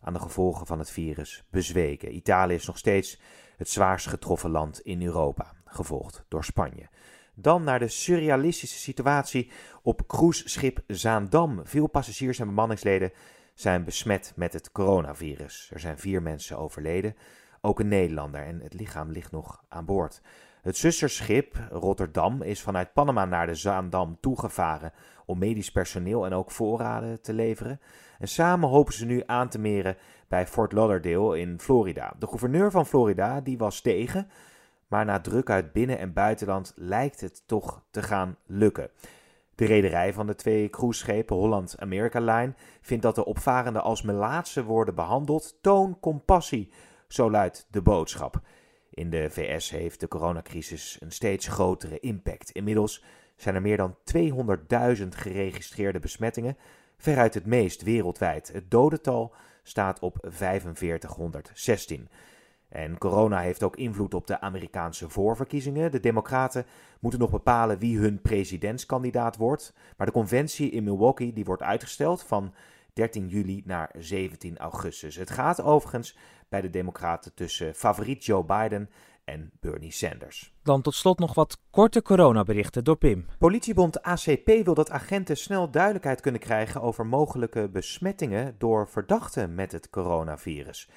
aan 0.00 0.12
de 0.12 0.20
gevolgen 0.20 0.66
van 0.66 0.78
het 0.78 0.90
virus 0.90 1.44
bezweken. 1.50 2.14
Italië 2.14 2.54
is 2.54 2.66
nog 2.66 2.78
steeds 2.78 3.20
het 3.56 3.68
zwaarst 3.68 4.06
getroffen 4.06 4.50
land 4.50 4.80
in 4.80 5.02
Europa, 5.02 5.52
gevolgd 5.64 6.24
door 6.28 6.44
Spanje. 6.44 6.88
Dan 7.34 7.64
naar 7.64 7.78
de 7.78 7.88
surrealistische 7.88 8.78
situatie 8.78 9.50
op 9.82 10.06
cruiseschip 10.06 10.82
Zaandam. 10.86 11.60
Veel 11.64 11.86
passagiers 11.86 12.38
en 12.38 12.46
bemanningsleden 12.46 13.12
zijn 13.54 13.84
besmet 13.84 14.32
met 14.36 14.52
het 14.52 14.72
coronavirus. 14.72 15.70
Er 15.72 15.80
zijn 15.80 15.98
vier 15.98 16.22
mensen 16.22 16.58
overleden, 16.58 17.16
ook 17.60 17.80
een 17.80 17.88
Nederlander, 17.88 18.42
en 18.42 18.60
het 18.60 18.74
lichaam 18.74 19.10
ligt 19.10 19.30
nog 19.30 19.64
aan 19.68 19.84
boord. 19.84 20.20
Het 20.62 20.76
zusterschip 20.76 21.56
Rotterdam 21.70 22.42
is 22.42 22.62
vanuit 22.62 22.92
Panama 22.92 23.24
naar 23.24 23.46
de 23.46 23.54
Zaandam 23.54 24.16
toegevaren 24.20 24.92
om 25.26 25.38
medisch 25.38 25.72
personeel 25.72 26.24
en 26.24 26.32
ook 26.32 26.50
voorraden 26.50 27.20
te 27.20 27.32
leveren. 27.32 27.80
En 28.18 28.28
samen 28.28 28.68
hopen 28.68 28.94
ze 28.94 29.06
nu 29.06 29.22
aan 29.26 29.48
te 29.48 29.58
meren 29.58 29.96
bij 30.28 30.46
Fort 30.46 30.72
Lauderdale 30.72 31.38
in 31.38 31.60
Florida. 31.60 32.14
De 32.18 32.26
gouverneur 32.26 32.70
van 32.70 32.86
Florida 32.86 33.40
die 33.40 33.58
was 33.58 33.80
tegen, 33.80 34.28
maar 34.88 35.04
na 35.04 35.20
druk 35.20 35.50
uit 35.50 35.72
binnen- 35.72 35.98
en 35.98 36.12
buitenland 36.12 36.72
lijkt 36.76 37.20
het 37.20 37.42
toch 37.46 37.82
te 37.90 38.02
gaan 38.02 38.36
lukken. 38.46 38.90
De 39.54 39.64
rederij 39.64 40.12
van 40.12 40.26
de 40.26 40.34
twee 40.34 40.70
cruiseschepen, 40.70 41.36
Holland 41.36 41.74
America 41.78 42.20
Line, 42.20 42.54
vindt 42.80 43.02
dat 43.02 43.14
de 43.14 43.24
opvarenden 43.24 43.82
als 43.82 44.02
melaatse 44.02 44.64
worden 44.64 44.94
behandeld. 44.94 45.58
Toon 45.60 46.00
compassie, 46.00 46.70
zo 47.08 47.30
luidt 47.30 47.66
de 47.70 47.82
boodschap. 47.82 48.40
In 48.90 49.10
de 49.10 49.30
VS 49.30 49.70
heeft 49.70 50.00
de 50.00 50.08
coronacrisis 50.08 50.96
een 51.00 51.12
steeds 51.12 51.46
grotere 51.46 52.00
impact. 52.00 52.50
Inmiddels 52.50 53.04
zijn 53.36 53.54
er 53.54 53.62
meer 53.62 53.76
dan 53.76 53.96
200.000 54.98 55.08
geregistreerde 55.08 55.98
besmettingen, 55.98 56.56
veruit 56.96 57.34
het 57.34 57.46
meest 57.46 57.82
wereldwijd. 57.82 58.52
Het 58.52 58.70
dodental 58.70 59.34
staat 59.62 59.98
op 59.98 60.16
4516. 60.20 62.08
En 62.74 62.98
corona 62.98 63.38
heeft 63.38 63.62
ook 63.62 63.76
invloed 63.76 64.14
op 64.14 64.26
de 64.26 64.40
Amerikaanse 64.40 65.08
voorverkiezingen. 65.08 65.90
De 65.90 66.00
Democraten 66.00 66.66
moeten 67.00 67.20
nog 67.20 67.30
bepalen 67.30 67.78
wie 67.78 67.98
hun 67.98 68.22
presidentskandidaat 68.22 69.36
wordt. 69.36 69.74
Maar 69.96 70.06
de 70.06 70.12
conventie 70.12 70.70
in 70.70 70.84
Milwaukee 70.84 71.32
die 71.32 71.44
wordt 71.44 71.62
uitgesteld 71.62 72.22
van 72.22 72.54
13 72.92 73.28
juli 73.28 73.62
naar 73.64 73.90
17 73.98 74.58
augustus. 74.58 75.16
Het 75.16 75.30
gaat 75.30 75.62
overigens 75.62 76.16
bij 76.48 76.60
de 76.60 76.70
Democraten 76.70 77.34
tussen 77.34 77.74
favoriet 77.74 78.24
Joe 78.24 78.44
Biden 78.44 78.90
en 79.24 79.50
Bernie 79.60 79.92
Sanders. 79.92 80.54
Dan 80.62 80.82
tot 80.82 80.94
slot 80.94 81.18
nog 81.18 81.34
wat 81.34 81.58
korte 81.70 82.02
coronaberichten 82.02 82.84
door 82.84 82.96
Pim. 82.96 83.26
Politiebond 83.38 84.02
ACP 84.02 84.46
wil 84.64 84.74
dat 84.74 84.90
agenten 84.90 85.36
snel 85.36 85.70
duidelijkheid 85.70 86.20
kunnen 86.20 86.40
krijgen 86.40 86.82
over 86.82 87.06
mogelijke 87.06 87.68
besmettingen 87.68 88.54
door 88.58 88.88
verdachten 88.88 89.54
met 89.54 89.72
het 89.72 89.90
coronavirus. 89.90 90.88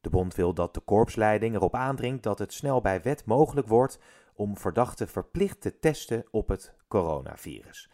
De 0.00 0.10
bond 0.10 0.34
wil 0.34 0.54
dat 0.54 0.74
de 0.74 0.80
korpsleiding 0.80 1.54
erop 1.54 1.74
aandringt 1.74 2.22
dat 2.22 2.38
het 2.38 2.52
snel 2.52 2.80
bij 2.80 3.02
wet 3.02 3.24
mogelijk 3.24 3.68
wordt 3.68 3.98
om 4.34 4.58
verdachten 4.58 5.08
verplicht 5.08 5.60
te 5.60 5.78
testen 5.78 6.24
op 6.30 6.48
het 6.48 6.74
coronavirus. 6.88 7.90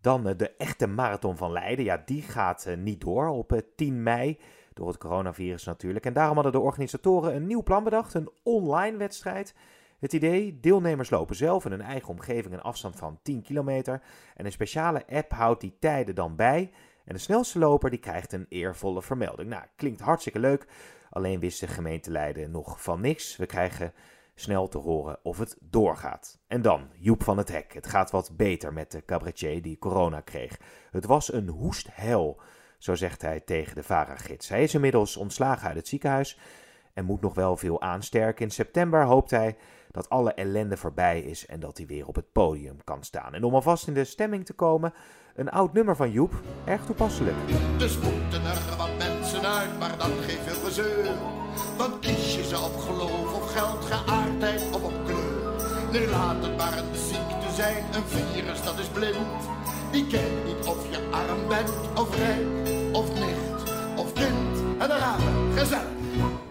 Dan 0.00 0.28
eh, 0.28 0.36
de 0.36 0.50
echte 0.56 0.86
marathon 0.86 1.36
van 1.36 1.52
Leiden. 1.52 1.84
Ja, 1.84 2.02
die 2.04 2.22
gaat 2.22 2.66
eh, 2.66 2.76
niet 2.76 3.00
door 3.00 3.28
op 3.28 3.62
10 3.76 3.94
eh, 3.94 4.00
mei. 4.00 4.38
Door 4.72 4.88
het 4.88 4.98
coronavirus 4.98 5.64
natuurlijk. 5.64 6.06
En 6.06 6.12
daarom 6.12 6.34
hadden 6.34 6.52
de 6.52 6.60
organisatoren 6.60 7.34
een 7.34 7.46
nieuw 7.46 7.62
plan 7.62 7.84
bedacht. 7.84 8.14
Een 8.14 8.30
online 8.42 8.96
wedstrijd. 8.96 9.54
Het 9.98 10.12
idee, 10.12 10.60
deelnemers 10.60 11.10
lopen 11.10 11.36
zelf 11.36 11.64
in 11.64 11.70
hun 11.70 11.80
eigen 11.80 12.08
omgeving 12.08 12.54
een 12.54 12.62
afstand 12.62 12.96
van 12.96 13.18
10 13.22 13.42
kilometer. 13.42 14.02
En 14.36 14.44
een 14.44 14.52
speciale 14.52 15.06
app 15.06 15.32
houdt 15.32 15.60
die 15.60 15.76
tijden 15.78 16.14
dan 16.14 16.36
bij. 16.36 16.70
En 17.04 17.14
de 17.14 17.20
snelste 17.20 17.58
loper 17.58 17.90
die 17.90 17.98
krijgt 17.98 18.32
een 18.32 18.46
eervolle 18.48 19.02
vermelding. 19.02 19.48
Nou, 19.48 19.62
klinkt 19.76 20.00
hartstikke 20.00 20.38
leuk. 20.38 20.66
Alleen 21.18 21.40
wist 21.40 21.60
de 21.60 22.46
nog 22.50 22.82
van 22.82 23.00
niks. 23.00 23.36
We 23.36 23.46
krijgen 23.46 23.92
snel 24.34 24.68
te 24.68 24.78
horen 24.78 25.18
of 25.22 25.38
het 25.38 25.56
doorgaat. 25.60 26.38
En 26.46 26.62
dan 26.62 26.88
Joep 26.98 27.22
van 27.22 27.38
het 27.38 27.48
Hek. 27.48 27.72
Het 27.72 27.86
gaat 27.86 28.10
wat 28.10 28.36
beter 28.36 28.72
met 28.72 28.90
de 28.90 29.04
cabaretier 29.04 29.62
die 29.62 29.78
corona 29.78 30.20
kreeg. 30.20 30.58
Het 30.90 31.04
was 31.04 31.32
een 31.32 31.48
hoesthel, 31.48 32.40
zo 32.78 32.94
zegt 32.94 33.22
hij 33.22 33.40
tegen 33.40 33.74
de 33.74 33.82
VARA-gids. 33.82 34.48
Hij 34.48 34.62
is 34.62 34.74
inmiddels 34.74 35.16
ontslagen 35.16 35.68
uit 35.68 35.76
het 35.76 35.88
ziekenhuis 35.88 36.38
en 36.94 37.04
moet 37.04 37.20
nog 37.20 37.34
wel 37.34 37.56
veel 37.56 37.80
aansterken. 37.80 38.44
In 38.44 38.50
september 38.50 39.04
hoopt 39.04 39.30
hij 39.30 39.56
dat 39.90 40.08
alle 40.08 40.32
ellende 40.32 40.76
voorbij 40.76 41.20
is 41.20 41.46
en 41.46 41.60
dat 41.60 41.76
hij 41.76 41.86
weer 41.86 42.06
op 42.06 42.14
het 42.14 42.32
podium 42.32 42.84
kan 42.84 43.04
staan. 43.04 43.34
En 43.34 43.44
om 43.44 43.54
alvast 43.54 43.88
in 43.88 43.94
de 43.94 44.04
stemming 44.04 44.46
te 44.46 44.52
komen, 44.52 44.94
een 45.34 45.50
oud 45.50 45.72
nummer 45.72 45.96
van 45.96 46.10
Joep, 46.10 46.42
erg 46.64 46.84
toepasselijk. 46.84 47.36
Dus 47.78 47.98
maar 49.42 49.98
dan 49.98 50.10
geen 50.26 50.38
veel 50.46 50.64
gezeur. 50.64 51.06
Want 51.76 51.98
kies 51.98 52.34
je 52.34 52.44
ze 52.44 52.58
op 52.58 52.78
geloof 52.78 53.34
of 53.34 53.52
geld, 53.52 53.84
geaardheid 53.84 54.62
of 54.72 54.82
op 54.82 54.92
kleur. 55.04 55.56
Nu 55.92 56.06
laat 56.10 56.42
het 56.42 56.56
maar 56.56 56.78
een 56.78 56.94
ziekte 56.94 57.54
zijn, 57.54 57.84
een 57.92 58.06
virus 58.06 58.62
dat 58.62 58.78
is 58.78 58.86
blind. 58.86 59.16
Die 59.90 60.06
kent 60.06 60.44
niet 60.44 60.66
of 60.66 60.90
je 60.90 61.08
arm 61.10 61.48
bent, 61.48 61.70
of 61.94 62.16
rijk, 62.16 62.68
of 62.92 63.12
nicht, 63.14 63.72
of 63.96 64.12
kind. 64.12 64.78
En 64.78 64.88
dan 64.88 64.98
gaan 64.98 65.20
gezellig. 65.54 66.47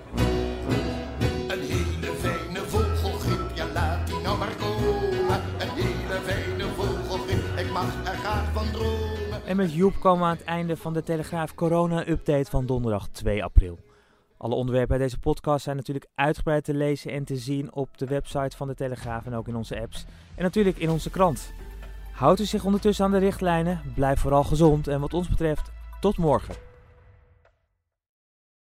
En 9.47 9.55
met 9.55 9.73
Joep 9.73 9.99
komen 9.99 10.19
we 10.19 10.25
aan 10.25 10.35
het 10.35 10.45
einde 10.45 10.77
van 10.77 10.93
de 10.93 11.03
Telegraaf 11.03 11.55
Corona-update 11.55 12.49
van 12.49 12.65
donderdag 12.65 13.07
2 13.07 13.43
april. 13.43 13.79
Alle 14.37 14.55
onderwerpen 14.55 14.97
bij 14.97 15.05
deze 15.05 15.19
podcast 15.19 15.63
zijn 15.63 15.75
natuurlijk 15.75 16.07
uitgebreid 16.15 16.63
te 16.63 16.73
lezen 16.73 17.11
en 17.11 17.23
te 17.23 17.37
zien 17.37 17.73
op 17.73 17.97
de 17.97 18.05
website 18.05 18.57
van 18.57 18.67
de 18.67 18.75
Telegraaf 18.75 19.25
en 19.25 19.33
ook 19.33 19.47
in 19.47 19.55
onze 19.55 19.81
apps. 19.81 20.05
En 20.35 20.43
natuurlijk 20.43 20.77
in 20.77 20.89
onze 20.89 21.09
krant. 21.09 21.53
Houdt 22.11 22.39
u 22.39 22.45
zich 22.45 22.65
ondertussen 22.65 23.05
aan 23.05 23.11
de 23.11 23.17
richtlijnen, 23.17 23.81
blijf 23.95 24.19
vooral 24.19 24.43
gezond 24.43 24.87
en 24.87 24.99
wat 24.99 25.13
ons 25.13 25.29
betreft, 25.29 25.71
tot 25.99 26.17
morgen. 26.17 26.66